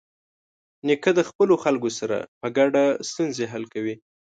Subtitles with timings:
[0.87, 3.95] نیکه د خپلو خلکو سره په ګډه ستونزې حل کوي.